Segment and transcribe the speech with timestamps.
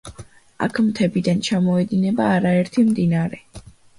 [0.67, 3.41] აქ მთებიდან ჩამოედინება არაერთი მდინარე.